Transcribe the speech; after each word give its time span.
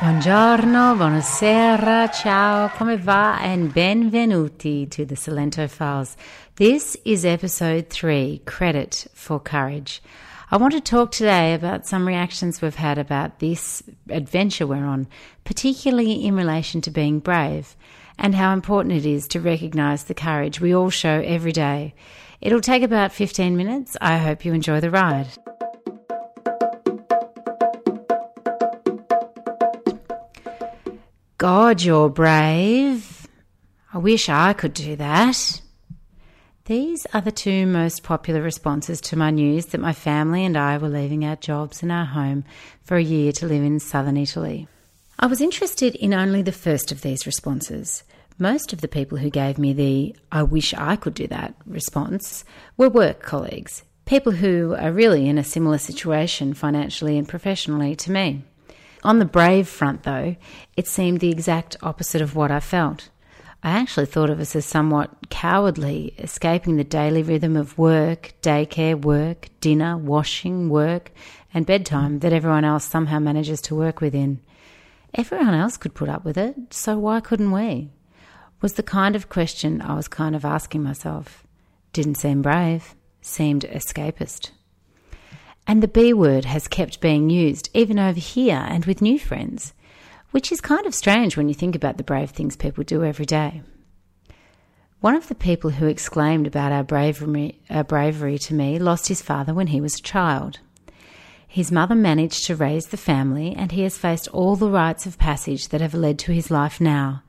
Buongiorno, 0.00 0.96
buonasera, 0.96 2.10
ciao, 2.10 2.70
come 2.70 2.96
va, 2.96 3.36
and 3.38 3.70
benvenuti 3.70 4.88
to 4.88 5.04
the 5.04 5.14
Salento 5.14 5.68
Files. 5.68 6.16
This 6.56 6.96
is 7.04 7.26
episode 7.26 7.90
three 7.90 8.40
Credit 8.46 9.06
for 9.12 9.38
Courage. 9.38 10.02
I 10.50 10.56
want 10.56 10.72
to 10.72 10.80
talk 10.80 11.10
today 11.10 11.52
about 11.52 11.86
some 11.86 12.08
reactions 12.08 12.62
we've 12.62 12.76
had 12.76 12.96
about 12.96 13.40
this 13.40 13.82
adventure 14.08 14.66
we're 14.66 14.86
on, 14.86 15.06
particularly 15.44 16.24
in 16.24 16.34
relation 16.34 16.80
to 16.80 16.90
being 16.90 17.18
brave, 17.18 17.76
and 18.16 18.34
how 18.34 18.54
important 18.54 18.94
it 18.94 19.04
is 19.04 19.28
to 19.28 19.38
recognise 19.38 20.04
the 20.04 20.14
courage 20.14 20.62
we 20.62 20.74
all 20.74 20.88
show 20.88 21.22
every 21.26 21.52
day. 21.52 21.92
It'll 22.40 22.62
take 22.62 22.82
about 22.82 23.12
15 23.12 23.54
minutes. 23.54 23.98
I 24.00 24.16
hope 24.16 24.46
you 24.46 24.54
enjoy 24.54 24.80
the 24.80 24.90
ride. 24.90 25.28
God, 31.40 31.80
you're 31.80 32.10
brave. 32.10 33.26
I 33.94 33.96
wish 33.96 34.28
I 34.28 34.52
could 34.52 34.74
do 34.74 34.94
that. 34.96 35.62
These 36.66 37.06
are 37.14 37.22
the 37.22 37.32
two 37.32 37.64
most 37.64 38.02
popular 38.02 38.42
responses 38.42 39.00
to 39.00 39.16
my 39.16 39.30
news 39.30 39.64
that 39.68 39.80
my 39.80 39.94
family 39.94 40.44
and 40.44 40.54
I 40.54 40.76
were 40.76 40.90
leaving 40.90 41.24
our 41.24 41.36
jobs 41.36 41.82
and 41.82 41.90
our 41.90 42.04
home 42.04 42.44
for 42.82 42.98
a 42.98 43.02
year 43.02 43.32
to 43.32 43.46
live 43.46 43.62
in 43.62 43.80
southern 43.80 44.18
Italy. 44.18 44.68
I 45.18 45.28
was 45.28 45.40
interested 45.40 45.94
in 45.94 46.12
only 46.12 46.42
the 46.42 46.52
first 46.52 46.92
of 46.92 47.00
these 47.00 47.24
responses. 47.24 48.04
Most 48.38 48.74
of 48.74 48.82
the 48.82 48.86
people 48.86 49.16
who 49.16 49.30
gave 49.30 49.56
me 49.56 49.72
the 49.72 50.14
I 50.30 50.42
wish 50.42 50.74
I 50.74 50.94
could 50.96 51.14
do 51.14 51.26
that 51.28 51.54
response 51.64 52.44
were 52.76 52.90
work 52.90 53.22
colleagues, 53.22 53.82
people 54.04 54.32
who 54.32 54.76
are 54.78 54.92
really 54.92 55.26
in 55.26 55.38
a 55.38 55.42
similar 55.42 55.78
situation 55.78 56.52
financially 56.52 57.16
and 57.16 57.26
professionally 57.26 57.96
to 57.96 58.12
me. 58.12 58.44
On 59.02 59.18
the 59.18 59.24
brave 59.24 59.66
front, 59.66 60.02
though, 60.02 60.36
it 60.76 60.86
seemed 60.86 61.20
the 61.20 61.30
exact 61.30 61.76
opposite 61.82 62.20
of 62.20 62.36
what 62.36 62.50
I 62.50 62.60
felt. 62.60 63.08
I 63.62 63.70
actually 63.72 64.06
thought 64.06 64.30
of 64.30 64.40
us 64.40 64.56
as 64.56 64.64
somewhat 64.64 65.10
cowardly, 65.28 66.14
escaping 66.18 66.76
the 66.76 66.84
daily 66.84 67.22
rhythm 67.22 67.56
of 67.56 67.76
work, 67.76 68.32
daycare, 68.42 69.00
work, 69.00 69.48
dinner, 69.60 69.96
washing, 69.96 70.70
work, 70.70 71.12
and 71.52 71.66
bedtime 71.66 72.20
that 72.20 72.32
everyone 72.32 72.64
else 72.64 72.84
somehow 72.84 73.18
manages 73.18 73.60
to 73.62 73.74
work 73.74 74.00
within. 74.00 74.40
Everyone 75.12 75.54
else 75.54 75.76
could 75.76 75.94
put 75.94 76.08
up 76.08 76.24
with 76.24 76.38
it, 76.38 76.72
so 76.72 76.98
why 76.98 77.20
couldn't 77.20 77.50
we? 77.52 77.90
Was 78.60 78.74
the 78.74 78.82
kind 78.82 79.16
of 79.16 79.28
question 79.28 79.82
I 79.82 79.94
was 79.94 80.08
kind 80.08 80.36
of 80.36 80.44
asking 80.44 80.82
myself. 80.82 81.46
Didn't 81.92 82.14
seem 82.16 82.42
brave, 82.42 82.94
seemed 83.20 83.64
escapist. 83.64 84.50
And 85.66 85.82
the 85.82 85.88
B 85.88 86.12
word 86.12 86.44
has 86.46 86.68
kept 86.68 87.00
being 87.00 87.30
used, 87.30 87.70
even 87.74 87.98
over 87.98 88.18
here 88.18 88.64
and 88.68 88.84
with 88.84 89.02
new 89.02 89.18
friends, 89.18 89.72
which 90.30 90.50
is 90.50 90.60
kind 90.60 90.86
of 90.86 90.94
strange 90.94 91.36
when 91.36 91.48
you 91.48 91.54
think 91.54 91.74
about 91.74 91.96
the 91.96 92.02
brave 92.02 92.30
things 92.30 92.56
people 92.56 92.84
do 92.84 93.04
every 93.04 93.26
day. 93.26 93.62
One 95.00 95.14
of 95.14 95.28
the 95.28 95.34
people 95.34 95.70
who 95.70 95.86
exclaimed 95.86 96.46
about 96.46 96.72
our 96.72 96.84
bravery, 96.84 97.60
our 97.70 97.84
bravery 97.84 98.38
to 98.38 98.54
me 98.54 98.78
lost 98.78 99.08
his 99.08 99.22
father 99.22 99.54
when 99.54 99.68
he 99.68 99.80
was 99.80 99.98
a 99.98 100.02
child. 100.02 100.58
His 101.48 101.72
mother 101.72 101.94
managed 101.94 102.44
to 102.46 102.54
raise 102.54 102.88
the 102.88 102.96
family, 102.96 103.54
and 103.56 103.72
he 103.72 103.82
has 103.82 103.98
faced 103.98 104.28
all 104.28 104.56
the 104.56 104.68
rites 104.68 105.06
of 105.06 105.18
passage 105.18 105.68
that 105.68 105.80
have 105.80 105.94
led 105.94 106.18
to 106.20 106.32
his 106.32 106.50
life 106.50 106.80
now 106.80 107.22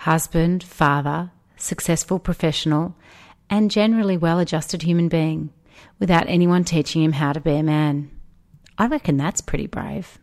husband, 0.00 0.62
father, 0.62 1.30
successful 1.56 2.18
professional, 2.18 2.94
and 3.48 3.70
generally 3.70 4.16
well 4.16 4.38
adjusted 4.38 4.82
human 4.82 5.08
being 5.08 5.50
without 5.98 6.28
anyone 6.28 6.64
teaching 6.64 7.02
him 7.02 7.12
how 7.12 7.32
to 7.32 7.40
be 7.40 7.56
a 7.56 7.62
man. 7.62 8.10
I 8.78 8.86
reckon 8.86 9.16
that's 9.16 9.40
pretty 9.40 9.66
brave. 9.66 10.18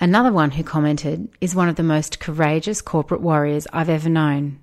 Another 0.00 0.32
one 0.32 0.52
who 0.52 0.62
commented 0.62 1.28
is 1.40 1.54
one 1.54 1.68
of 1.68 1.76
the 1.76 1.82
most 1.82 2.20
courageous 2.20 2.80
corporate 2.80 3.20
warriors 3.20 3.66
I've 3.72 3.88
ever 3.88 4.08
known. 4.08 4.60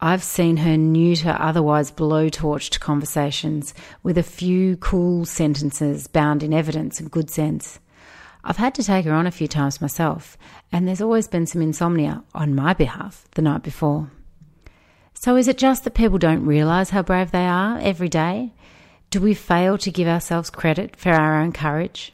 I've 0.00 0.22
seen 0.22 0.58
her 0.58 0.78
neuter 0.78 1.36
otherwise 1.38 1.92
blowtorched 1.92 2.80
conversations 2.80 3.74
with 4.02 4.16
a 4.16 4.22
few 4.22 4.78
cool 4.78 5.26
sentences 5.26 6.06
bound 6.06 6.42
in 6.42 6.54
evidence 6.54 6.98
and 6.98 7.10
good 7.10 7.28
sense. 7.28 7.78
I've 8.42 8.56
had 8.56 8.74
to 8.76 8.82
take 8.82 9.04
her 9.04 9.12
on 9.12 9.26
a 9.26 9.30
few 9.30 9.46
times 9.46 9.82
myself, 9.82 10.38
and 10.72 10.88
there's 10.88 11.02
always 11.02 11.28
been 11.28 11.44
some 11.44 11.60
insomnia 11.60 12.24
on 12.34 12.54
my 12.54 12.72
behalf 12.72 13.26
the 13.32 13.42
night 13.42 13.62
before. 13.62 14.10
So 15.12 15.36
is 15.36 15.48
it 15.48 15.58
just 15.58 15.84
that 15.84 15.94
people 15.94 16.16
don't 16.16 16.46
realise 16.46 16.88
how 16.88 17.02
brave 17.02 17.30
they 17.30 17.44
are 17.44 17.78
every 17.80 18.08
day? 18.08 18.54
Do 19.10 19.20
we 19.20 19.34
fail 19.34 19.76
to 19.78 19.90
give 19.90 20.06
ourselves 20.06 20.50
credit 20.50 20.94
for 20.94 21.10
our 21.10 21.40
own 21.42 21.50
courage? 21.50 22.12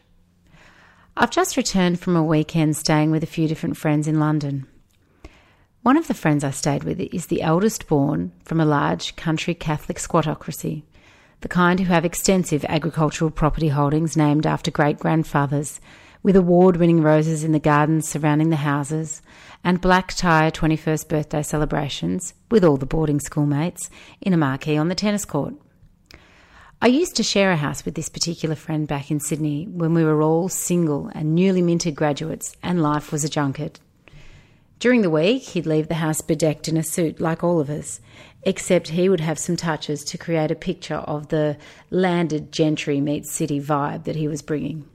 I've 1.14 1.30
just 1.30 1.58
returned 1.58 2.00
from 2.00 2.16
a 2.16 2.24
weekend 2.24 2.74
staying 2.74 3.10
with 3.10 3.22
a 3.22 3.26
few 3.26 3.46
different 3.46 3.76
friends 3.76 4.08
in 4.08 4.18
London. 4.18 4.66
One 5.82 5.98
of 5.98 6.08
the 6.08 6.14
friends 6.14 6.42
I 6.42 6.52
stayed 6.52 6.84
with 6.84 6.98
is 6.98 7.26
the 7.26 7.42
eldest 7.42 7.86
born 7.86 8.32
from 8.46 8.60
a 8.60 8.64
large 8.64 9.14
country 9.14 9.52
Catholic 9.54 9.98
squattocracy, 9.98 10.84
the 11.42 11.48
kind 11.48 11.80
who 11.80 11.92
have 11.92 12.06
extensive 12.06 12.64
agricultural 12.64 13.30
property 13.30 13.68
holdings 13.68 14.16
named 14.16 14.46
after 14.46 14.70
great 14.70 14.98
grandfathers, 14.98 15.82
with 16.22 16.34
award 16.34 16.78
winning 16.78 17.02
roses 17.02 17.44
in 17.44 17.52
the 17.52 17.60
gardens 17.60 18.08
surrounding 18.08 18.48
the 18.48 18.56
houses, 18.56 19.20
and 19.62 19.82
black 19.82 20.14
tie 20.14 20.50
21st 20.50 21.10
birthday 21.10 21.42
celebrations, 21.42 22.32
with 22.50 22.64
all 22.64 22.78
the 22.78 22.86
boarding 22.86 23.20
school 23.20 23.44
mates, 23.44 23.90
in 24.22 24.32
a 24.32 24.38
marquee 24.38 24.78
on 24.78 24.88
the 24.88 24.94
tennis 24.94 25.26
court. 25.26 25.52
I 26.86 26.90
used 26.90 27.16
to 27.16 27.24
share 27.24 27.50
a 27.50 27.56
house 27.56 27.84
with 27.84 27.96
this 27.96 28.08
particular 28.08 28.54
friend 28.54 28.86
back 28.86 29.10
in 29.10 29.18
Sydney 29.18 29.64
when 29.64 29.92
we 29.92 30.04
were 30.04 30.22
all 30.22 30.48
single 30.48 31.10
and 31.16 31.34
newly 31.34 31.60
minted 31.60 31.96
graduates 31.96 32.56
and 32.62 32.80
life 32.80 33.10
was 33.10 33.24
a 33.24 33.28
junket. 33.28 33.80
During 34.78 35.02
the 35.02 35.10
week, 35.10 35.42
he'd 35.42 35.66
leave 35.66 35.88
the 35.88 35.94
house 35.94 36.20
bedecked 36.20 36.68
in 36.68 36.76
a 36.76 36.84
suit 36.84 37.18
like 37.18 37.42
all 37.42 37.58
of 37.58 37.70
us, 37.70 37.98
except 38.44 38.86
he 38.86 39.08
would 39.08 39.18
have 39.18 39.36
some 39.36 39.56
touches 39.56 40.04
to 40.04 40.16
create 40.16 40.52
a 40.52 40.54
picture 40.54 40.94
of 40.94 41.26
the 41.26 41.58
landed 41.90 42.52
gentry 42.52 43.00
meets 43.00 43.32
city 43.32 43.60
vibe 43.60 44.04
that 44.04 44.14
he 44.14 44.28
was 44.28 44.40
bringing. 44.40 44.88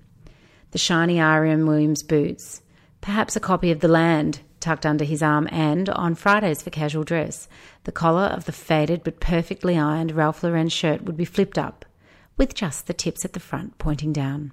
The 0.72 0.78
shiny 0.78 1.20
R.M. 1.20 1.66
Williams 1.66 2.04
boots, 2.04 2.62
perhaps 3.02 3.36
a 3.36 3.42
copy 3.42 3.70
of 3.70 3.82
The 3.82 3.90
Land 3.90 4.40
tucked 4.62 4.86
under 4.86 5.04
his 5.04 5.22
arm, 5.22 5.50
and, 5.52 5.90
on 5.90 6.16
Fridays 6.16 6.62
for 6.62 6.70
casual 6.70 7.04
dress, 7.04 7.50
the 7.84 7.92
collar 7.92 8.26
of 8.26 8.46
the 8.46 8.52
faded 8.52 9.04
but 9.04 9.20
perfectly 9.20 9.78
ironed 9.78 10.12
Ralph 10.12 10.44
Lauren 10.44 10.70
shirt 10.70 11.02
would 11.04 11.18
be 11.18 11.26
flipped 11.26 11.58
up, 11.58 11.86
with 12.38 12.54
just 12.54 12.88
the 12.88 12.94
tips 12.94 13.26
at 13.26 13.34
the 13.34 13.40
front 13.40 13.78
pointing 13.78 14.14
down. 14.14 14.52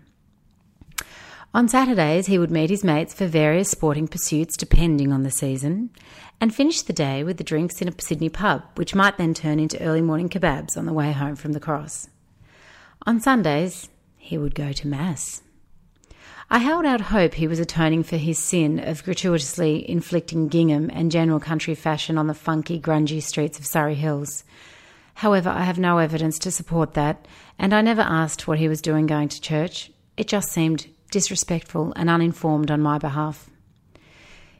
On 1.54 1.66
Saturdays, 1.68 2.26
he 2.26 2.38
would 2.38 2.50
meet 2.50 2.70
his 2.70 2.84
mates 2.84 3.14
for 3.14 3.26
various 3.26 3.70
sporting 3.70 4.06
pursuits 4.06 4.56
depending 4.56 5.12
on 5.12 5.22
the 5.22 5.30
season, 5.30 5.90
and 6.40 6.54
finish 6.54 6.82
the 6.82 6.92
day 6.92 7.24
with 7.24 7.36
the 7.36 7.44
drinks 7.44 7.80
in 7.80 7.88
a 7.88 7.94
Sydney 8.00 8.28
pub, 8.28 8.62
which 8.74 8.94
might 8.94 9.16
then 9.16 9.34
turn 9.34 9.58
into 9.58 9.80
early 9.82 10.02
morning 10.02 10.28
kebabs 10.28 10.76
on 10.76 10.86
the 10.86 10.92
way 10.92 11.12
home 11.12 11.36
from 11.36 11.52
the 11.52 11.60
cross. 11.60 12.08
On 13.06 13.20
Sundays, 13.20 13.88
he 14.16 14.36
would 14.36 14.54
go 14.54 14.72
to 14.72 14.86
Mass. 14.86 15.42
I 16.50 16.60
held 16.60 16.86
out 16.86 17.02
hope 17.02 17.34
he 17.34 17.46
was 17.46 17.58
atoning 17.58 18.04
for 18.04 18.16
his 18.16 18.38
sin 18.38 18.78
of 18.78 19.04
gratuitously 19.04 19.88
inflicting 19.88 20.48
gingham 20.48 20.90
and 20.90 21.12
general 21.12 21.40
country 21.40 21.74
fashion 21.74 22.16
on 22.16 22.26
the 22.26 22.32
funky, 22.32 22.80
grungy 22.80 23.22
streets 23.22 23.58
of 23.58 23.66
Surry 23.66 23.94
Hills. 23.94 24.44
However, 25.12 25.50
I 25.50 25.64
have 25.64 25.78
no 25.78 25.98
evidence 25.98 26.38
to 26.38 26.50
support 26.50 26.94
that, 26.94 27.28
and 27.58 27.74
I 27.74 27.82
never 27.82 28.00
asked 28.00 28.48
what 28.48 28.58
he 28.58 28.66
was 28.66 28.80
doing 28.80 29.06
going 29.06 29.28
to 29.28 29.40
church. 29.42 29.90
It 30.16 30.26
just 30.26 30.50
seemed 30.50 30.86
disrespectful 31.10 31.92
and 31.96 32.08
uninformed 32.08 32.70
on 32.70 32.80
my 32.80 32.96
behalf. 32.96 33.50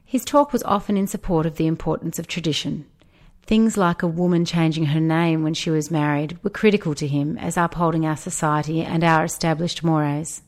His 0.04 0.26
talk 0.26 0.52
was 0.52 0.62
often 0.64 0.98
in 0.98 1.06
support 1.06 1.46
of 1.46 1.56
the 1.56 1.66
importance 1.66 2.18
of 2.18 2.26
tradition. 2.26 2.84
Things 3.44 3.78
like 3.78 4.02
a 4.02 4.06
woman 4.06 4.44
changing 4.44 4.86
her 4.86 5.00
name 5.00 5.42
when 5.42 5.54
she 5.54 5.70
was 5.70 5.90
married 5.90 6.38
were 6.42 6.50
critical 6.50 6.94
to 6.96 7.06
him 7.06 7.38
as 7.38 7.56
upholding 7.56 8.04
our 8.04 8.16
society 8.16 8.82
and 8.82 9.02
our 9.02 9.24
established 9.24 9.82
mores. 9.82 10.42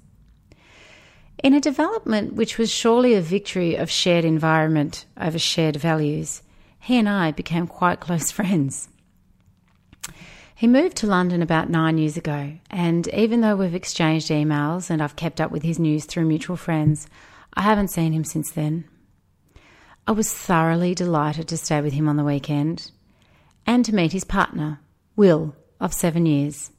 In 1.42 1.54
a 1.54 1.60
development 1.60 2.34
which 2.34 2.58
was 2.58 2.70
surely 2.70 3.14
a 3.14 3.22
victory 3.22 3.74
of 3.74 3.90
shared 3.90 4.26
environment 4.26 5.06
over 5.18 5.38
shared 5.38 5.76
values, 5.76 6.42
he 6.78 6.98
and 6.98 7.08
I 7.08 7.30
became 7.30 7.66
quite 7.66 8.00
close 8.06 8.30
friends. 8.30 8.88
He 10.54 10.66
moved 10.66 10.98
to 10.98 11.06
London 11.06 11.40
about 11.40 11.70
nine 11.70 11.96
years 11.96 12.18
ago, 12.18 12.52
and 12.68 13.08
even 13.14 13.40
though 13.40 13.56
we've 13.56 13.74
exchanged 13.74 14.28
emails 14.28 14.90
and 14.90 15.02
I've 15.02 15.16
kept 15.16 15.40
up 15.40 15.50
with 15.50 15.62
his 15.62 15.78
news 15.78 16.04
through 16.04 16.26
mutual 16.26 16.56
friends, 16.56 17.06
I 17.54 17.62
haven't 17.62 17.88
seen 17.88 18.12
him 18.12 18.24
since 18.24 18.50
then. 18.50 18.84
I 20.06 20.12
was 20.12 20.30
thoroughly 20.30 20.94
delighted 20.94 21.48
to 21.48 21.56
stay 21.56 21.80
with 21.80 21.94
him 21.94 22.06
on 22.06 22.16
the 22.16 22.24
weekend 22.24 22.90
and 23.66 23.82
to 23.86 23.94
meet 23.94 24.12
his 24.12 24.24
partner, 24.24 24.80
Will, 25.16 25.56
of 25.80 25.94
seven 25.94 26.26
years. 26.26 26.70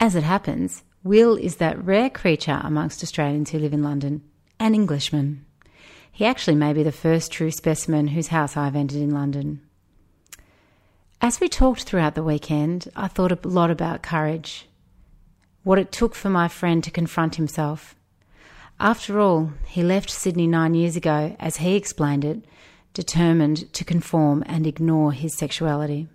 As 0.00 0.16
it 0.16 0.24
happens, 0.24 0.82
Will 1.04 1.36
is 1.36 1.56
that 1.56 1.84
rare 1.84 2.08
creature 2.08 2.62
amongst 2.64 3.02
Australians 3.02 3.50
who 3.50 3.58
live 3.58 3.74
in 3.74 3.82
London, 3.82 4.22
an 4.58 4.74
Englishman. 4.74 5.44
He 6.10 6.24
actually 6.24 6.54
may 6.54 6.72
be 6.72 6.82
the 6.82 6.92
first 6.92 7.30
true 7.30 7.50
specimen 7.50 8.08
whose 8.08 8.28
house 8.28 8.56
I've 8.56 8.74
entered 8.74 9.02
in 9.02 9.10
London. 9.10 9.60
As 11.20 11.40
we 11.40 11.48
talked 11.48 11.82
throughout 11.82 12.14
the 12.14 12.22
weekend, 12.22 12.88
I 12.96 13.08
thought 13.08 13.32
a 13.32 13.48
lot 13.48 13.70
about 13.70 14.02
courage, 14.02 14.66
what 15.62 15.78
it 15.78 15.92
took 15.92 16.14
for 16.14 16.30
my 16.30 16.48
friend 16.48 16.82
to 16.84 16.90
confront 16.90 17.34
himself. 17.34 17.94
After 18.80 19.20
all, 19.20 19.52
he 19.66 19.82
left 19.82 20.08
Sydney 20.08 20.46
nine 20.46 20.72
years 20.72 20.96
ago, 20.96 21.36
as 21.38 21.58
he 21.58 21.76
explained 21.76 22.24
it, 22.24 22.46
determined 22.94 23.70
to 23.74 23.84
conform 23.84 24.42
and 24.46 24.66
ignore 24.66 25.12
his 25.12 25.36
sexuality. 25.36 26.08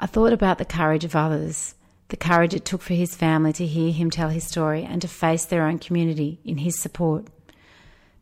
I 0.00 0.06
thought 0.06 0.32
about 0.32 0.58
the 0.58 0.64
courage 0.64 1.04
of 1.04 1.14
others, 1.14 1.76
the 2.08 2.16
courage 2.16 2.54
it 2.54 2.64
took 2.64 2.82
for 2.82 2.94
his 2.94 3.14
family 3.14 3.52
to 3.54 3.66
hear 3.66 3.92
him 3.92 4.10
tell 4.10 4.28
his 4.28 4.44
story 4.44 4.84
and 4.84 5.00
to 5.02 5.08
face 5.08 5.44
their 5.44 5.66
own 5.66 5.78
community 5.78 6.40
in 6.44 6.58
his 6.58 6.78
support, 6.78 7.26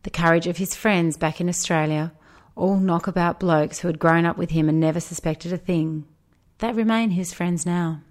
the 0.03 0.09
courage 0.09 0.47
of 0.47 0.57
his 0.57 0.75
friends 0.75 1.17
back 1.17 1.41
in 1.41 1.49
Australia, 1.49 2.11
all 2.55 2.77
knockabout 2.77 3.39
blokes 3.39 3.79
who 3.79 3.87
had 3.87 3.99
grown 3.99 4.25
up 4.25 4.37
with 4.37 4.51
him 4.51 4.69
and 4.69 4.79
never 4.79 4.99
suspected 4.99 5.51
a 5.51 5.57
thing. 5.57 6.05
that 6.59 6.75
remain 6.75 7.11
his 7.11 7.33
friends 7.33 7.65
now. 7.65 8.01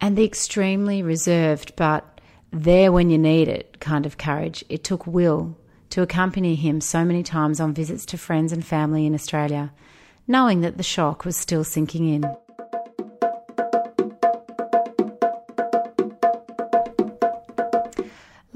And 0.00 0.16
the 0.16 0.24
extremely 0.24 1.02
reserved 1.02 1.74
but 1.76 2.20
there 2.50 2.90
when 2.90 3.10
you 3.10 3.18
need 3.18 3.48
it 3.48 3.78
kind 3.80 4.06
of 4.06 4.18
courage 4.18 4.64
it 4.68 4.82
took 4.82 5.06
Will 5.06 5.56
to 5.90 6.02
accompany 6.02 6.54
him 6.56 6.80
so 6.80 7.04
many 7.04 7.22
times 7.22 7.60
on 7.60 7.72
visits 7.72 8.04
to 8.06 8.18
friends 8.18 8.52
and 8.52 8.66
family 8.66 9.06
in 9.06 9.14
Australia, 9.14 9.72
knowing 10.26 10.60
that 10.62 10.76
the 10.76 10.82
shock 10.82 11.24
was 11.24 11.36
still 11.36 11.62
sinking 11.62 12.08
in. 12.08 12.36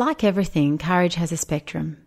Like 0.00 0.24
everything, 0.24 0.78
courage 0.78 1.16
has 1.16 1.30
a 1.30 1.36
spectrum. 1.36 1.98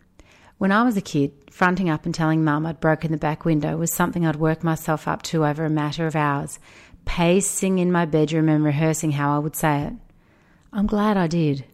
When 0.58 0.72
I 0.72 0.82
was 0.82 0.98
a 0.98 1.02
kid, 1.02 1.32
fronting 1.52 1.92
up 1.92 2.08
and 2.08 2.16
telling 2.16 2.44
Mum 2.44 2.66
I'd 2.66 2.80
broken 2.80 3.12
the 3.12 3.20
back 3.20 3.46
window 3.46 3.78
was 3.78 3.94
something 3.94 4.26
I'd 4.26 4.38
work 4.38 4.64
myself 4.64 5.08
up 5.08 5.22
to 5.30 5.46
over 5.46 5.64
a 5.64 5.70
matter 5.70 6.08
of 6.08 6.16
hours, 6.16 6.58
pacing 7.06 7.78
in 7.78 7.92
my 7.92 8.06
bedroom 8.06 8.50
and 8.50 8.64
rehearsing 8.64 9.12
how 9.12 9.36
I 9.36 9.38
would 9.38 9.56
say 9.56 9.82
it. 9.84 9.94
I'm 10.72 10.88
glad 10.88 11.18
I 11.18 11.28
did. 11.28 11.66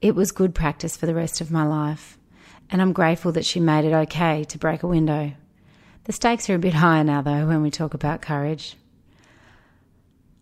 It 0.00 0.14
was 0.14 0.32
good 0.32 0.54
practice 0.54 0.96
for 0.96 1.04
the 1.04 1.14
rest 1.14 1.42
of 1.42 1.50
my 1.50 1.66
life, 1.66 2.16
and 2.70 2.80
I'm 2.80 2.94
grateful 2.94 3.32
that 3.32 3.44
she 3.44 3.60
made 3.60 3.84
it 3.84 3.92
okay 3.92 4.44
to 4.44 4.56
break 4.56 4.82
a 4.82 4.88
window. 4.88 5.32
The 6.04 6.12
stakes 6.14 6.48
are 6.48 6.54
a 6.54 6.58
bit 6.58 6.72
higher 6.72 7.04
now, 7.04 7.20
though, 7.20 7.46
when 7.46 7.60
we 7.60 7.70
talk 7.70 7.92
about 7.92 8.22
courage. 8.22 8.74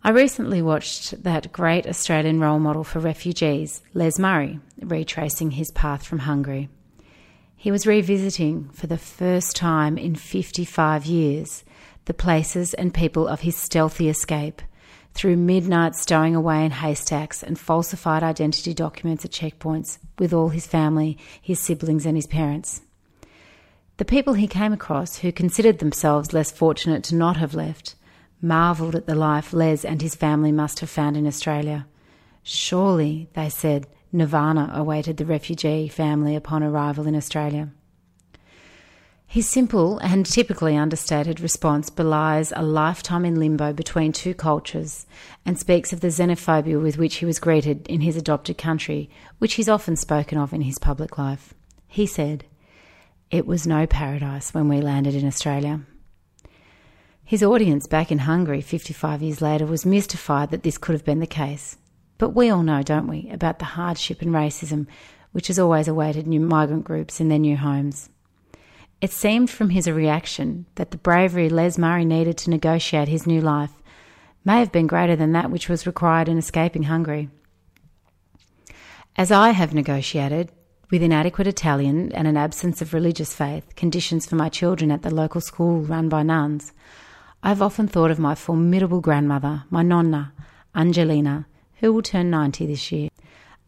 I 0.04 0.10
recently 0.10 0.62
watched 0.62 1.24
that 1.24 1.52
great 1.52 1.84
Australian 1.84 2.38
role 2.38 2.60
model 2.60 2.84
for 2.84 3.00
refugees, 3.00 3.82
Les 3.92 4.20
Murray, 4.20 4.60
retracing 4.80 5.52
his 5.52 5.70
path 5.70 6.04
from 6.04 6.20
Hungary. 6.20 6.68
He 7.56 7.70
was 7.70 7.86
revisiting, 7.86 8.68
for 8.70 8.86
the 8.86 8.98
first 8.98 9.56
time 9.56 9.96
in 9.96 10.14
55 10.14 11.06
years, 11.06 11.64
the 12.04 12.14
places 12.14 12.74
and 12.74 12.94
people 12.94 13.26
of 13.26 13.40
his 13.40 13.56
stealthy 13.56 14.08
escape 14.08 14.62
through 15.14 15.36
midnight 15.36 15.96
stowing 15.96 16.36
away 16.36 16.64
in 16.64 16.70
haystacks 16.70 17.42
and 17.42 17.58
falsified 17.58 18.22
identity 18.22 18.74
documents 18.74 19.24
at 19.24 19.30
checkpoints 19.30 19.98
with 20.18 20.32
all 20.32 20.50
his 20.50 20.66
family, 20.66 21.16
his 21.40 21.58
siblings, 21.58 22.04
and 22.04 22.16
his 22.16 22.26
parents. 22.26 22.82
The 23.96 24.04
people 24.04 24.34
he 24.34 24.46
came 24.46 24.74
across, 24.74 25.18
who 25.18 25.32
considered 25.32 25.78
themselves 25.78 26.34
less 26.34 26.50
fortunate 26.50 27.02
to 27.04 27.14
not 27.14 27.38
have 27.38 27.54
left, 27.54 27.94
marvelled 28.42 28.94
at 28.94 29.06
the 29.06 29.14
life 29.14 29.54
Les 29.54 29.86
and 29.86 30.02
his 30.02 30.14
family 30.14 30.52
must 30.52 30.80
have 30.80 30.90
found 30.90 31.16
in 31.16 31.26
Australia. 31.26 31.86
Surely, 32.42 33.30
they 33.32 33.48
said, 33.48 33.86
nirvana 34.12 34.70
awaited 34.74 35.16
the 35.16 35.26
refugee 35.26 35.88
family 35.88 36.36
upon 36.36 36.62
arrival 36.62 37.06
in 37.06 37.14
Australia. 37.14 37.70
His 39.26 39.48
simple 39.48 39.98
and 39.98 40.24
typically 40.24 40.76
understated 40.76 41.40
response 41.40 41.90
belies 41.90 42.52
a 42.54 42.62
lifetime 42.62 43.24
in 43.24 43.38
limbo 43.38 43.72
between 43.72 44.12
two 44.12 44.34
cultures 44.34 45.04
and 45.44 45.58
speaks 45.58 45.92
of 45.92 46.00
the 46.00 46.08
xenophobia 46.08 46.80
with 46.80 46.96
which 46.96 47.16
he 47.16 47.26
was 47.26 47.40
greeted 47.40 47.86
in 47.88 48.00
his 48.00 48.16
adopted 48.16 48.56
country, 48.56 49.10
which 49.38 49.54
he's 49.54 49.68
often 49.68 49.96
spoken 49.96 50.38
of 50.38 50.52
in 50.52 50.62
his 50.62 50.78
public 50.78 51.18
life. 51.18 51.52
He 51.88 52.06
said, 52.06 52.44
It 53.30 53.46
was 53.46 53.66
no 53.66 53.86
paradise 53.86 54.54
when 54.54 54.68
we 54.68 54.80
landed 54.80 55.14
in 55.14 55.26
Australia. 55.26 55.80
His 57.24 57.42
audience 57.42 57.88
back 57.88 58.12
in 58.12 58.18
Hungary 58.18 58.60
55 58.60 59.20
years 59.20 59.42
later 59.42 59.66
was 59.66 59.84
mystified 59.84 60.50
that 60.50 60.62
this 60.62 60.78
could 60.78 60.92
have 60.92 61.04
been 61.04 61.18
the 61.18 61.26
case. 61.26 61.76
But 62.18 62.30
we 62.30 62.50
all 62.50 62.62
know, 62.62 62.82
don't 62.82 63.08
we, 63.08 63.28
about 63.30 63.58
the 63.58 63.64
hardship 63.66 64.22
and 64.22 64.30
racism 64.30 64.86
which 65.32 65.48
has 65.48 65.58
always 65.58 65.86
awaited 65.86 66.26
new 66.26 66.40
migrant 66.40 66.84
groups 66.84 67.20
in 67.20 67.28
their 67.28 67.38
new 67.38 67.58
homes. 67.58 68.08
It 69.02 69.10
seemed 69.10 69.50
from 69.50 69.68
his 69.68 69.86
reaction 69.86 70.64
that 70.76 70.90
the 70.90 70.96
bravery 70.96 71.50
Les 71.50 71.76
Murray 71.76 72.06
needed 72.06 72.38
to 72.38 72.50
negotiate 72.50 73.08
his 73.08 73.26
new 73.26 73.42
life 73.42 73.72
may 74.46 74.58
have 74.60 74.72
been 74.72 74.86
greater 74.86 75.14
than 75.14 75.32
that 75.32 75.50
which 75.50 75.68
was 75.68 75.86
required 75.86 76.28
in 76.28 76.38
escaping 76.38 76.84
Hungary. 76.84 77.28
As 79.16 79.30
I 79.30 79.50
have 79.50 79.74
negotiated, 79.74 80.52
with 80.90 81.02
inadequate 81.02 81.46
Italian 81.46 82.12
and 82.12 82.26
an 82.26 82.36
absence 82.38 82.80
of 82.80 82.94
religious 82.94 83.34
faith, 83.34 83.74
conditions 83.76 84.24
for 84.24 84.36
my 84.36 84.48
children 84.48 84.90
at 84.90 85.02
the 85.02 85.14
local 85.14 85.40
school 85.40 85.82
run 85.82 86.08
by 86.08 86.22
nuns, 86.22 86.72
I 87.42 87.48
have 87.50 87.60
often 87.60 87.88
thought 87.88 88.10
of 88.10 88.18
my 88.18 88.34
formidable 88.34 89.00
grandmother, 89.00 89.64
my 89.68 89.82
nonna, 89.82 90.32
Angelina, 90.74 91.46
who 91.76 91.92
will 91.92 92.02
turn 92.02 92.30
90 92.30 92.66
this 92.66 92.90
year. 92.92 93.08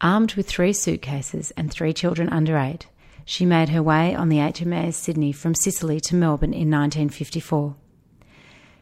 Armed 0.01 0.35
with 0.35 0.47
three 0.47 0.73
suitcases 0.73 1.51
and 1.51 1.71
three 1.71 1.93
children 1.93 2.29
under 2.29 2.57
eight, 2.57 2.87
she 3.25 3.45
made 3.45 3.69
her 3.69 3.83
way 3.83 4.15
on 4.15 4.29
the 4.29 4.37
HMAS 4.37 4.95
Sydney 4.95 5.31
from 5.31 5.53
Sicily 5.53 5.99
to 6.01 6.15
Melbourne 6.15 6.53
in 6.53 6.71
1954. 6.71 7.75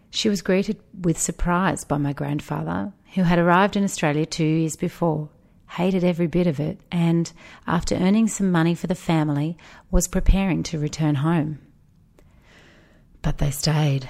She 0.10 0.30
was 0.30 0.42
greeted 0.42 0.80
with 1.02 1.18
surprise 1.18 1.84
by 1.84 1.98
my 1.98 2.14
grandfather, 2.14 2.94
who 3.16 3.24
had 3.24 3.40
arrived 3.40 3.76
in 3.76 3.84
Australia 3.84 4.26
two 4.26 4.46
years 4.46 4.76
before, 4.76 5.30
hated 5.72 6.04
every 6.04 6.28
bit 6.28 6.48
of 6.48 6.60
it, 6.60 6.80
and, 6.92 7.32
after 7.66 7.96
earning 7.96 8.28
some 8.28 8.52
money 8.52 8.74
for 8.74 8.88
the 8.88 8.96
family, 8.96 9.58
was 9.92 10.08
preparing 10.08 10.64
to 10.64 10.80
return 10.80 11.16
home. 11.16 11.60
But 13.22 13.40
they 13.40 13.52
stayed, 13.52 14.08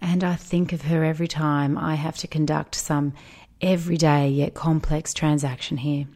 and 0.00 0.22
I 0.22 0.36
think 0.36 0.72
of 0.72 0.82
her 0.82 1.02
every 1.02 1.28
time 1.28 1.76
I 1.76 1.96
have 1.96 2.16
to 2.18 2.28
conduct 2.28 2.74
some 2.76 3.12
everyday 3.60 4.28
yet 4.28 4.54
complex 4.54 5.12
transaction 5.12 5.78
here. 5.78 6.06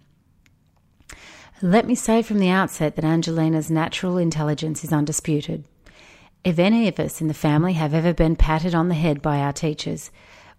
Let 1.60 1.86
me 1.86 1.94
say 1.94 2.22
from 2.22 2.38
the 2.38 2.50
outset 2.50 2.96
that 2.96 3.04
Angelina's 3.04 3.70
natural 3.70 4.18
intelligence 4.18 4.82
is 4.82 4.92
undisputed. 4.92 5.64
If 6.44 6.58
any 6.58 6.88
of 6.88 6.98
us 6.98 7.20
in 7.20 7.28
the 7.28 7.34
family 7.34 7.74
have 7.74 7.94
ever 7.94 8.12
been 8.12 8.34
patted 8.34 8.74
on 8.74 8.88
the 8.88 8.96
head 8.96 9.22
by 9.22 9.38
our 9.38 9.52
teachers, 9.52 10.10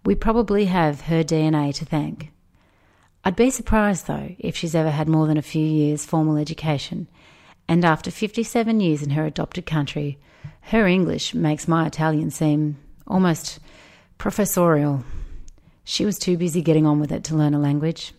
we 0.06 0.16
probably 0.16 0.66
have 0.66 1.02
her 1.02 1.24
DNA 1.24 1.74
to 1.75 1.86
thank. 1.86 2.32
I'd 3.25 3.36
be 3.36 3.50
surprised, 3.50 4.08
though, 4.08 4.36
if 4.40 4.56
she's 4.56 4.75
ever 4.75 4.92
had 4.92 5.08
more 5.08 5.28
than 5.28 5.38
a 5.38 5.42
few 5.42 5.66
years' 5.66 6.06
formal 6.06 6.38
education, 6.38 7.08
and 7.68 7.86
after 7.86 8.12
57 8.12 8.80
years 8.80 9.02
in 9.02 9.12
her 9.12 9.25
adopted 9.25 9.66
country, 9.66 10.20
her 10.62 10.88
English 10.88 11.34
makes 11.34 11.68
my 11.68 11.86
Italian 11.86 12.32
seem 12.32 12.78
almost 13.08 13.60
professorial. 14.18 15.04
She 15.84 16.06
was 16.06 16.18
too 16.18 16.38
busy 16.38 16.62
getting 16.62 16.86
on 16.86 17.00
with 17.00 17.12
it 17.12 17.24
to 17.25 17.36
learn 17.36 17.54
a 17.54 17.60
language. 17.60 18.13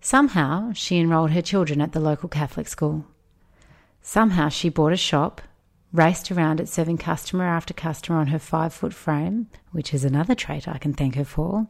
Somehow 0.00 0.72
she 0.72 0.98
enrolled 0.98 1.30
her 1.32 1.42
children 1.42 1.80
at 1.80 1.92
the 1.92 2.00
local 2.00 2.28
Catholic 2.28 2.68
school. 2.68 3.06
Somehow 4.00 4.48
she 4.48 4.68
bought 4.68 4.92
a 4.92 4.96
shop, 4.96 5.40
raced 5.92 6.30
around 6.32 6.60
it 6.60 6.68
serving 6.68 6.98
customer 6.98 7.44
after 7.44 7.74
customer 7.74 8.18
on 8.18 8.28
her 8.28 8.38
five 8.38 8.72
foot 8.72 8.94
frame, 8.94 9.48
which 9.70 9.92
is 9.94 10.04
another 10.04 10.34
trait 10.34 10.66
I 10.66 10.78
can 10.78 10.92
thank 10.92 11.14
her 11.14 11.24
for, 11.24 11.66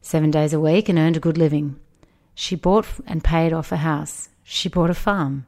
seven 0.00 0.30
days 0.30 0.52
a 0.52 0.60
week 0.60 0.88
and 0.88 0.98
earned 0.98 1.16
a 1.16 1.20
good 1.20 1.38
living. 1.38 1.80
She 2.34 2.56
bought 2.56 2.86
and 3.06 3.24
paid 3.24 3.52
off 3.52 3.72
a 3.72 3.76
house. 3.76 4.28
She 4.42 4.68
bought 4.68 4.90
a 4.90 4.94
farm. 4.94 5.46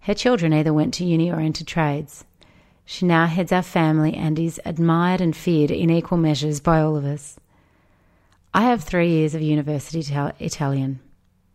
Her 0.00 0.14
children 0.14 0.52
either 0.52 0.72
went 0.72 0.94
to 0.94 1.04
uni 1.04 1.30
or 1.30 1.40
entered 1.40 1.66
trades. 1.66 2.24
She 2.84 3.06
now 3.06 3.26
heads 3.26 3.52
our 3.52 3.62
family 3.62 4.14
and 4.14 4.38
is 4.38 4.60
admired 4.64 5.20
and 5.20 5.36
feared 5.36 5.70
in 5.70 5.90
equal 5.90 6.18
measures 6.18 6.60
by 6.60 6.80
all 6.80 6.96
of 6.96 7.04
us. 7.04 7.38
I 8.52 8.62
have 8.62 8.82
three 8.82 9.08
years 9.08 9.36
of 9.36 9.42
university 9.42 10.00
Italian. 10.40 10.98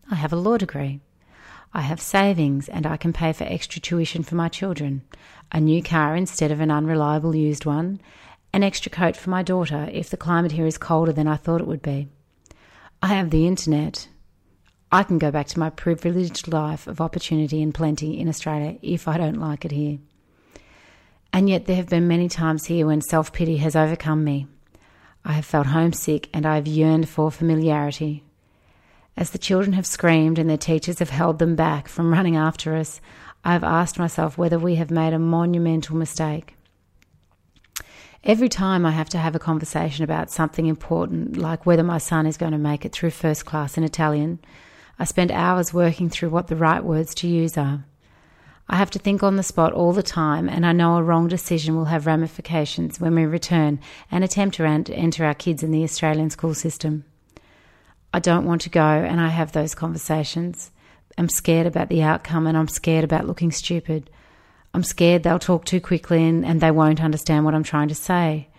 I 0.09 0.15
have 0.15 0.31
a 0.31 0.37
law 0.37 0.55
degree. 0.55 1.01
I 1.73 1.81
have 1.81 1.99
savings 1.99 2.69
and 2.69 2.87
I 2.87 2.95
can 2.95 3.11
pay 3.11 3.33
for 3.33 3.43
extra 3.43 3.81
tuition 3.81 4.23
for 4.23 4.35
my 4.35 4.47
children, 4.47 5.01
a 5.51 5.59
new 5.59 5.83
car 5.83 6.15
instead 6.15 6.51
of 6.51 6.61
an 6.61 6.71
unreliable 6.71 7.35
used 7.35 7.65
one, 7.65 7.99
an 8.53 8.63
extra 8.63 8.89
coat 8.89 9.17
for 9.17 9.29
my 9.29 9.43
daughter 9.43 9.89
if 9.91 10.09
the 10.09 10.15
climate 10.15 10.53
here 10.53 10.65
is 10.65 10.77
colder 10.77 11.11
than 11.11 11.27
I 11.27 11.35
thought 11.35 11.59
it 11.59 11.67
would 11.67 11.81
be. 11.81 12.07
I 13.01 13.07
have 13.07 13.29
the 13.29 13.45
internet. 13.45 14.07
I 14.89 15.03
can 15.03 15.17
go 15.17 15.31
back 15.31 15.47
to 15.47 15.59
my 15.59 15.71
privileged 15.71 16.47
life 16.47 16.87
of 16.87 17.01
opportunity 17.01 17.61
and 17.61 17.75
plenty 17.75 18.17
in 18.17 18.29
Australia 18.29 18.77
if 18.81 19.09
I 19.09 19.17
don't 19.17 19.41
like 19.41 19.65
it 19.65 19.71
here. 19.71 19.97
And 21.33 21.49
yet, 21.49 21.65
there 21.65 21.75
have 21.75 21.89
been 21.89 22.07
many 22.07 22.29
times 22.29 22.67
here 22.67 22.87
when 22.87 23.01
self 23.01 23.33
pity 23.33 23.57
has 23.57 23.75
overcome 23.75 24.23
me. 24.23 24.47
I 25.25 25.33
have 25.33 25.45
felt 25.45 25.67
homesick 25.67 26.29
and 26.33 26.45
I 26.45 26.55
have 26.55 26.67
yearned 26.67 27.09
for 27.09 27.31
familiarity, 27.31 28.23
as 29.17 29.31
the 29.31 29.37
children 29.37 29.73
have 29.73 29.85
screamed 29.85 30.37
and 30.37 30.49
their 30.49 30.57
teachers 30.57 30.99
have 30.99 31.09
held 31.09 31.39
them 31.39 31.55
back 31.55 31.87
from 31.87 32.11
running 32.11 32.35
after 32.35 32.75
us, 32.75 32.99
I 33.45 33.53
have 33.53 33.63
asked 33.63 33.97
myself 33.97 34.37
whether 34.37 34.59
we 34.59 34.75
have 34.75 34.91
made 34.91 35.13
a 35.13 35.19
monumental 35.19 35.95
mistake. 35.95 36.55
Every 38.23 38.49
time 38.49 38.85
I 38.85 38.91
have 38.91 39.09
to 39.09 39.17
have 39.17 39.35
a 39.35 39.39
conversation 39.39 40.03
about 40.03 40.31
something 40.31 40.65
important, 40.65 41.37
like 41.37 41.65
whether 41.65 41.83
my 41.83 41.99
son 41.99 42.25
is 42.25 42.37
going 42.37 42.51
to 42.51 42.57
make 42.57 42.83
it 42.83 42.91
through 42.91 43.11
first 43.11 43.45
class 43.45 43.77
in 43.77 43.83
Italian, 43.83 44.39
I 44.99 45.05
spend 45.05 45.31
hours 45.31 45.73
working 45.73 46.09
through 46.09 46.29
what 46.29 46.47
the 46.47 46.55
right 46.55 46.83
words 46.83 47.13
to 47.15 47.27
use 47.27 47.57
are. 47.57 47.85
I 48.67 48.77
have 48.77 48.89
to 48.91 48.99
think 48.99 49.21
on 49.21 49.35
the 49.35 49.43
spot 49.43 49.73
all 49.73 49.93
the 49.93 50.01
time, 50.01 50.49
and 50.49 50.65
I 50.65 50.71
know 50.71 50.97
a 50.97 51.03
wrong 51.03 51.27
decision 51.27 51.75
will 51.75 51.85
have 51.85 52.07
ramifications 52.07 52.99
when 52.99 53.13
we 53.13 53.25
return 53.25 53.79
and 54.09 54.23
attempt 54.23 54.57
to 54.57 54.65
enter 54.65 55.25
our 55.25 55.35
kids 55.35 55.61
in 55.61 55.71
the 55.71 55.83
Australian 55.83 56.31
school 56.31 56.53
system. 56.53 57.05
I 58.13 58.19
don't 58.19 58.45
want 58.45 58.61
to 58.61 58.69
go, 58.69 58.81
and 58.81 59.21
I 59.21 59.27
have 59.29 59.51
those 59.51 59.75
conversations. 59.75 60.71
I'm 61.17 61.29
scared 61.29 61.67
about 61.67 61.89
the 61.89 62.01
outcome, 62.01 62.47
and 62.47 62.57
I'm 62.57 62.67
scared 62.67 63.03
about 63.03 63.27
looking 63.27 63.51
stupid. 63.51 64.09
I'm 64.75 64.83
scared 64.83 65.23
they'll 65.23 65.39
talk 65.39 65.63
too 65.63 65.79
quickly 65.79 66.21
and, 66.21 66.45
and 66.45 66.59
they 66.59 66.69
won't 66.69 67.01
understand 67.01 67.45
what 67.45 67.55
I'm 67.55 67.63
trying 67.63 67.87
to 67.87 67.95
say. 67.95 68.49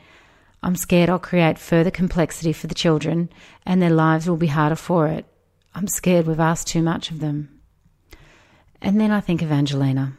I'm 0.62 0.74
scared 0.74 1.10
I'll 1.10 1.18
create 1.18 1.58
further 1.58 1.90
complexity 1.90 2.54
for 2.54 2.68
the 2.68 2.74
children 2.74 3.28
and 3.66 3.82
their 3.82 3.90
lives 3.90 4.26
will 4.26 4.38
be 4.38 4.46
harder 4.46 4.76
for 4.76 5.08
it. 5.08 5.26
I'm 5.74 5.86
scared 5.86 6.26
we've 6.26 6.40
asked 6.40 6.68
too 6.68 6.80
much 6.80 7.10
of 7.10 7.20
them. 7.20 7.55
And 8.80 9.00
then 9.00 9.10
I 9.10 9.20
think 9.20 9.42
of 9.42 9.50
Angelina. 9.50 10.12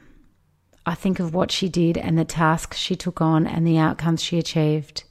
I 0.86 0.96
think 0.96 1.20
of 1.20 1.34
what 1.34 1.52
she 1.52 1.68
did 1.68 1.98
and 1.98 2.18
the 2.18 2.26
tasks 2.26 2.78
she 2.78 2.96
took 2.96 3.22
on 3.22 3.46
and 3.46 3.68
the 3.68 3.78
outcomes 3.78 4.24
she 4.24 4.38
achieved. 4.38 5.04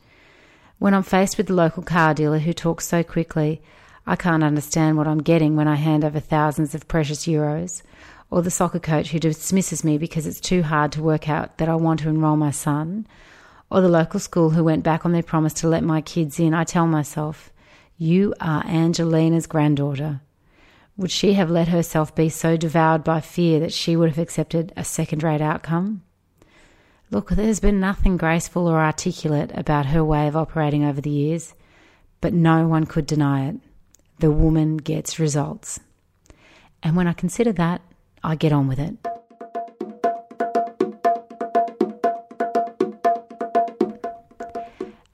When 0.79 0.95
I'm 0.95 1.03
faced 1.03 1.37
with 1.37 1.47
the 1.47 1.55
local 1.55 1.83
car 1.83 2.15
dealer 2.15 2.39
who 2.39 2.53
talks 2.53 2.87
so 2.87 3.03
quickly, 3.03 3.63
I 4.07 4.17
can't 4.17 4.45
understand 4.45 4.97
what 4.97 5.09
I'm 5.09 5.23
getting 5.23 5.57
when 5.57 5.69
I 5.69 5.75
hand 5.75 6.05
over 6.05 6.21
thousands 6.21 6.75
of 6.75 6.87
precious 6.87 7.27
euros, 7.27 7.83
or 8.31 8.41
the 8.41 8.51
soccer 8.51 8.79
coach 8.79 9.11
who 9.11 9.19
dismisses 9.19 9.85
me 9.85 9.99
because 9.99 10.27
it's 10.27 10.41
too 10.41 10.63
hard 10.63 10.93
to 10.93 11.03
work 11.03 11.29
out 11.29 11.59
that 11.59 11.69
I 11.69 11.75
want 11.75 12.01
to 12.01 12.09
enrol 12.09 12.37
my 12.37 12.51
son, 12.51 13.07
or 13.71 13.81
the 13.81 13.89
local 13.89 14.21
school 14.21 14.51
who 14.51 14.63
went 14.63 14.85
back 14.85 15.05
on 15.05 15.13
their 15.13 15.23
promise 15.23 15.53
to 15.55 15.69
let 15.69 15.83
my 15.83 16.01
kids 16.01 16.39
in, 16.39 16.55
I 16.55 16.65
tell 16.65 16.87
myself, 16.87 17.51
You 17.99 18.35
are 18.41 18.65
Angelina's 18.67 19.47
granddaughter. 19.47 20.21
Would 20.99 21.11
she 21.11 21.35
have 21.35 21.51
let 21.51 21.69
herself 21.69 22.15
be 22.15 22.31
so 22.31 22.57
devoured 22.57 23.05
by 23.05 23.21
fear 23.21 23.61
that 23.61 23.73
she 23.73 23.97
would 23.97 24.09
have 24.09 24.19
accepted 24.19 24.73
a 24.79 24.85
second 24.85 25.23
rate 25.23 25.43
outcome? 25.43 26.03
Look, 27.11 27.31
there's 27.31 27.61
been 27.61 27.79
nothing 27.79 28.17
graceful 28.17 28.67
or 28.67 28.81
articulate 28.81 29.51
about 29.55 29.87
her 29.87 30.03
way 30.03 30.27
of 30.27 30.37
operating 30.37 30.85
over 30.85 31.03
the 31.03 31.11
years, 31.11 31.53
but 32.23 32.33
no 32.33 32.67
one 32.67 32.87
could 32.87 33.07
deny 33.07 33.47
it. 33.49 33.57
The 34.21 34.31
woman 34.31 34.79
gets 34.79 35.19
results. 35.19 35.79
And 36.83 36.97
when 36.97 37.07
I 37.07 37.13
consider 37.13 37.53
that, 37.53 37.83
I 38.25 38.35
get 38.35 38.53
on 38.53 38.67
with 38.67 38.79
it. 38.79 38.97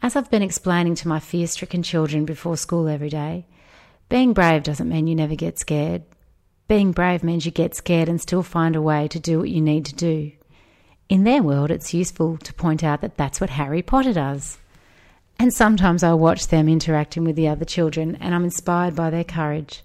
As 0.00 0.14
I've 0.14 0.30
been 0.30 0.42
explaining 0.42 0.94
to 0.96 1.08
my 1.08 1.18
fear 1.18 1.48
stricken 1.48 1.82
children 1.82 2.24
before 2.24 2.56
school 2.56 2.86
every 2.86 3.08
day, 3.08 3.46
being 4.12 4.34
brave 4.34 4.62
doesn't 4.62 4.90
mean 4.90 5.06
you 5.06 5.14
never 5.14 5.34
get 5.34 5.58
scared. 5.58 6.02
Being 6.68 6.92
brave 6.92 7.24
means 7.24 7.46
you 7.46 7.50
get 7.50 7.74
scared 7.74 8.10
and 8.10 8.20
still 8.20 8.42
find 8.42 8.76
a 8.76 8.82
way 8.82 9.08
to 9.08 9.18
do 9.18 9.38
what 9.38 9.48
you 9.48 9.62
need 9.62 9.86
to 9.86 9.94
do. 9.94 10.32
In 11.08 11.24
their 11.24 11.42
world, 11.42 11.70
it's 11.70 11.94
useful 11.94 12.36
to 12.36 12.52
point 12.52 12.84
out 12.84 13.00
that 13.00 13.16
that's 13.16 13.40
what 13.40 13.48
Harry 13.48 13.80
Potter 13.80 14.12
does. 14.12 14.58
And 15.38 15.50
sometimes 15.50 16.02
I 16.02 16.12
watch 16.12 16.48
them 16.48 16.68
interacting 16.68 17.24
with 17.24 17.36
the 17.36 17.48
other 17.48 17.64
children 17.64 18.18
and 18.20 18.34
I'm 18.34 18.44
inspired 18.44 18.94
by 18.94 19.08
their 19.08 19.24
courage. 19.24 19.82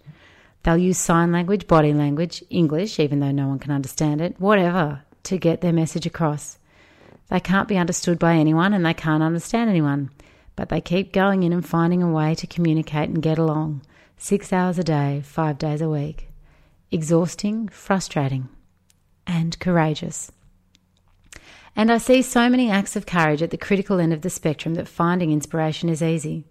They'll 0.64 0.78
use 0.78 0.98
sign 0.98 1.32
language, 1.32 1.66
body 1.66 1.94
language, 1.94 2.44
English, 2.50 3.00
even 3.00 3.22
though 3.22 3.32
no 3.32 3.48
one 3.48 3.60
can 3.60 3.72
understand 3.72 4.20
it, 4.20 4.38
whatever, 4.42 5.04
to 5.24 5.38
get 5.38 5.62
their 5.62 5.72
message 5.72 6.06
across. 6.06 6.60
They 7.30 7.40
can't 7.40 7.70
be 7.70 7.78
understood 7.78 8.20
by 8.20 8.36
anyone 8.36 8.74
and 8.74 8.86
they 8.86 8.94
can't 8.94 9.24
understand 9.24 9.70
anyone, 9.70 10.10
but 10.58 10.68
they 10.68 10.82
keep 10.82 11.14
going 11.14 11.44
in 11.44 11.54
and 11.54 11.66
finding 11.66 12.04
a 12.04 12.12
way 12.12 12.36
to 12.36 12.46
communicate 12.46 13.08
and 13.08 13.22
get 13.22 13.38
along, 13.38 13.84
six 14.18 14.52
hours 14.52 14.78
a 14.78 14.84
day, 14.84 15.22
five 15.24 15.58
days 15.58 15.82
a 15.82 15.90
week. 15.90 16.30
Exhausting, 16.92 17.68
frustrating, 17.70 18.50
and 19.26 19.60
courageous. 19.60 20.32
And 21.76 21.92
I 21.92 22.00
see 22.00 22.24
so 22.24 22.50
many 22.50 22.72
acts 22.72 22.96
of 22.96 23.06
courage 23.06 23.44
at 23.44 23.52
the 23.52 23.58
critical 23.58 24.00
end 24.00 24.12
of 24.12 24.22
the 24.22 24.32
spectrum 24.32 24.74
that 24.76 24.88
finding 24.88 25.32
inspiration 25.32 25.90
is 25.90 26.02
easy. 26.02 26.46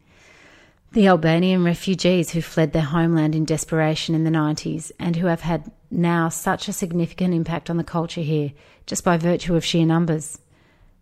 The 0.92 1.08
Albanian 1.08 1.64
refugees 1.64 2.30
who 2.30 2.40
fled 2.40 2.72
their 2.72 2.82
homeland 2.82 3.34
in 3.34 3.44
desperation 3.44 4.14
in 4.14 4.22
the 4.22 4.30
90s 4.30 4.92
and 5.00 5.16
who 5.16 5.26
have 5.26 5.40
had 5.40 5.70
now 5.90 6.28
such 6.28 6.68
a 6.68 6.72
significant 6.72 7.34
impact 7.34 7.68
on 7.68 7.76
the 7.76 7.84
culture 7.84 8.20
here 8.20 8.52
just 8.86 9.02
by 9.02 9.16
virtue 9.16 9.56
of 9.56 9.64
sheer 9.64 9.84
numbers. 9.84 10.38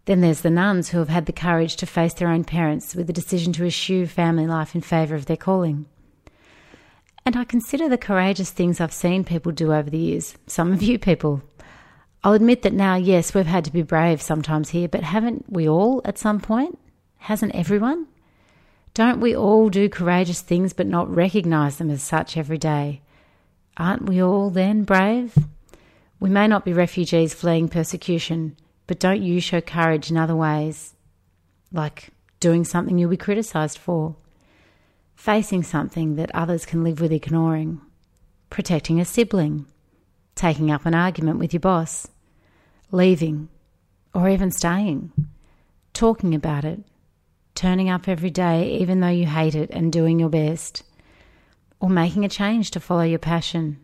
Then 0.06 0.21
there's 0.21 0.40
the 0.40 0.50
nuns 0.50 0.88
who 0.88 0.99
have 0.99 1.11
had 1.11 1.26
the 1.26 1.33
courage 1.33 1.76
to 1.76 1.87
face 1.87 2.14
their 2.14 2.28
own 2.28 2.44
parents 2.44 2.94
with 2.94 3.06
the 3.06 3.12
decision 3.12 3.52
to 3.54 3.64
eschew 3.64 4.06
family 4.06 4.47
life 4.47 4.75
in 4.75 4.80
favour 4.80 5.14
of 5.14 5.26
their 5.26 5.37
calling. 5.37 5.87
And 7.35 7.41
I 7.41 7.45
consider 7.47 7.88
the 7.88 7.99
courageous 7.99 8.53
things 8.53 8.81
I've 8.81 8.93
seen 8.93 9.25
people 9.25 9.50
do 9.50 9.73
over 9.73 9.91
the 9.91 9.99
years, 9.99 10.37
some 10.47 10.73
of 10.73 10.85
you 10.85 11.00
people. 11.00 11.43
I'll 12.23 12.35
admit 12.35 12.62
that 12.62 12.73
now, 12.73 12.95
yes, 12.95 13.35
we've 13.35 13.45
had 13.45 13.64
to 13.64 13.73
be 13.73 13.83
brave 13.83 14.23
sometimes 14.23 14.71
here, 14.71 14.87
but 14.87 15.03
haven't 15.03 15.47
we 15.50 15.69
all 15.69 16.00
at 16.05 16.17
some 16.17 16.38
point? 16.38 16.79
Hasn't 17.17 17.53
everyone? 17.53 18.07
Don't 18.95 19.19
we 19.19 19.35
all 19.35 19.69
do 19.69 19.88
courageous 19.88 20.43
things 20.43 20.73
but 20.73 20.87
not 20.87 21.12
recognise 21.12 21.79
them 21.79 21.91
as 21.91 22.05
such 22.05 22.37
every 22.37 22.57
day? 22.57 23.00
Aren't 23.76 24.09
we 24.09 24.23
all 24.23 24.50
then 24.50 24.85
brave? 24.85 25.37
We 26.21 26.31
may 26.31 26.47
not 26.47 26.64
be 26.64 26.73
refugees 26.73 27.35
fleeing 27.35 27.69
persecution, 27.69 28.57
but 28.87 29.00
don't 29.00 29.25
you 29.25 29.41
show 29.41 29.61
courage 29.61 30.09
in 30.09 30.17
other 30.17 30.37
ways, 30.37 30.95
like 31.73 32.11
doing 32.38 32.64
something 32.64 32.97
you'll 32.97 33.11
be 33.11 33.17
criticised 33.17 33.79
for, 33.79 34.14
facing 35.14 35.62
something 35.62 36.16
that 36.16 36.35
others 36.35 36.66
can 36.66 36.85
live 36.85 37.00
with 37.00 37.12
ignoring, 37.12 37.80
protecting 38.50 39.00
a 39.00 39.04
sibling, 39.04 39.66
taking 40.35 40.71
up 40.71 40.87
an 40.87 40.94
argument 40.94 41.38
with 41.38 41.52
your 41.52 41.61
boss, 41.61 42.09
leaving, 42.90 43.49
or 44.14 44.28
even 44.28 44.50
staying, 44.50 45.12
talking 45.92 46.35
about 46.35 46.64
it, 46.64 46.80
turning 47.54 47.88
up 47.88 48.09
every 48.09 48.30
day 48.30 48.78
even 48.78 49.00
though 49.00 49.09
you 49.09 49.26
hate 49.26 49.54
it 49.54 49.71
and 49.71 49.92
doing 49.92 50.18
your 50.18 50.28
best, 50.28 50.83
or 51.80 51.88
making 51.88 52.25
a 52.25 52.28
change 52.28 52.71
to 52.71 52.80
follow 52.80 53.02
your 53.02 53.18
passion, 53.18 53.78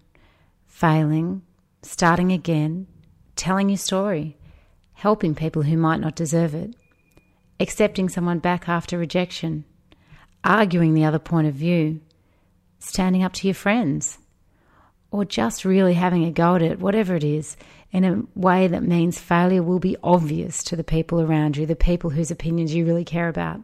failing, 0.66 1.42
starting 1.82 2.32
again, 2.32 2.86
telling 3.36 3.68
your 3.68 3.78
story 3.78 4.36
helping 5.00 5.34
people 5.34 5.62
who 5.62 5.78
might 5.78 5.98
not 5.98 6.14
deserve 6.14 6.54
it, 6.54 6.76
accepting 7.58 8.06
someone 8.06 8.38
back 8.38 8.68
after 8.68 8.98
rejection, 8.98 9.64
arguing 10.44 10.94
the 10.94 11.04
other 11.04 11.18
point 11.18 11.46
of 11.46 11.54
view, 11.54 12.00
standing 12.78 13.22
up 13.22 13.32
to 13.34 13.46
your 13.46 13.54
friends, 13.54 14.18
or 15.10 15.24
just 15.24 15.64
really 15.64 15.94
having 15.94 16.24
a 16.24 16.30
go 16.30 16.54
at 16.54 16.62
it, 16.62 16.80
whatever 16.80 17.14
it 17.14 17.24
is, 17.24 17.56
in 17.92 18.04
a 18.04 18.22
way 18.38 18.68
that 18.68 18.82
means 18.82 19.18
failure 19.18 19.62
will 19.62 19.80
be 19.80 19.96
obvious 20.02 20.62
to 20.64 20.76
the 20.76 20.84
people 20.84 21.20
around 21.20 21.56
you, 21.56 21.66
the 21.66 21.74
people 21.76 22.10
whose 22.10 22.30
opinions 22.30 22.74
you 22.74 22.86
really 22.86 23.04
care 23.04 23.28
about. 23.28 23.60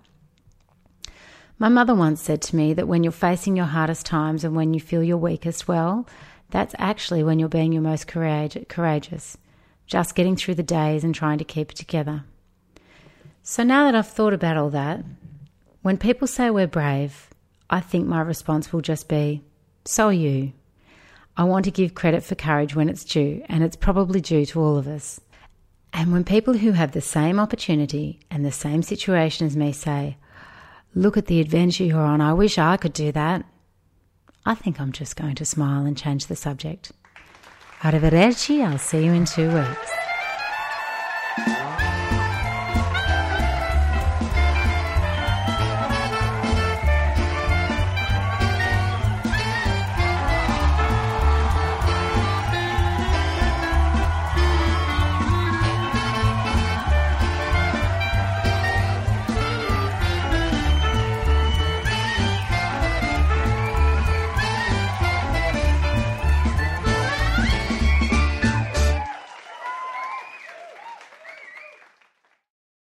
My 1.58 1.68
mother 1.68 1.94
once 1.94 2.20
said 2.20 2.42
to 2.42 2.56
me 2.56 2.74
that 2.74 2.88
when 2.88 3.02
you're 3.02 3.12
facing 3.12 3.56
your 3.56 3.66
hardest 3.66 4.04
times 4.04 4.44
and 4.44 4.54
when 4.54 4.74
you 4.74 4.80
feel 4.80 5.02
your 5.02 5.16
weakest, 5.16 5.68
well, 5.68 6.06
that's 6.50 6.74
actually 6.78 7.22
when 7.22 7.38
you're 7.38 7.48
being 7.48 7.72
your 7.72 7.82
most 7.82 8.06
courageous 8.06 9.38
just 9.86 10.14
getting 10.14 10.36
through 10.36 10.56
the 10.56 10.62
days 10.62 11.04
and 11.04 11.14
trying 11.14 11.38
to 11.38 11.44
keep 11.44 11.70
it 11.70 11.76
together. 11.76 12.24
So 13.42 13.62
now 13.62 13.84
that 13.84 13.94
I've 13.94 14.08
thought 14.08 14.32
about 14.32 14.56
all 14.56 14.70
that, 14.70 15.04
when 15.86 15.98
people 15.98 16.26
say 16.26 16.50
we're 16.50 16.66
brave, 16.66 17.30
I 17.70 17.78
think 17.78 18.08
my 18.08 18.20
response 18.20 18.72
will 18.72 18.80
just 18.80 19.08
be, 19.08 19.44
so 19.84 20.08
are 20.08 20.12
you. 20.12 20.52
I 21.36 21.44
want 21.44 21.64
to 21.66 21.70
give 21.70 21.94
credit 21.94 22.24
for 22.24 22.34
courage 22.34 22.74
when 22.74 22.88
it's 22.88 23.04
due, 23.04 23.44
and 23.48 23.62
it's 23.62 23.76
probably 23.76 24.20
due 24.20 24.44
to 24.46 24.60
all 24.60 24.78
of 24.78 24.88
us. 24.88 25.20
And 25.92 26.12
when 26.12 26.24
people 26.24 26.54
who 26.54 26.72
have 26.72 26.90
the 26.90 27.00
same 27.00 27.38
opportunity 27.38 28.18
and 28.32 28.44
the 28.44 28.50
same 28.50 28.82
situation 28.82 29.46
as 29.46 29.56
me 29.56 29.70
say, 29.70 30.16
Look 30.96 31.16
at 31.16 31.26
the 31.26 31.40
adventure 31.40 31.84
you're 31.84 32.00
on, 32.00 32.20
I 32.20 32.32
wish 32.32 32.58
I 32.58 32.76
could 32.78 32.92
do 32.92 33.12
that, 33.12 33.44
I 34.44 34.56
think 34.56 34.80
I'm 34.80 34.90
just 34.90 35.14
going 35.14 35.36
to 35.36 35.44
smile 35.44 35.86
and 35.86 35.96
change 35.96 36.26
the 36.26 36.34
subject. 36.34 36.90
Arrivederci, 37.82 38.66
I'll 38.66 38.78
see 38.78 39.04
you 39.04 39.12
in 39.12 39.24
two 39.24 39.54
weeks. 39.54 40.05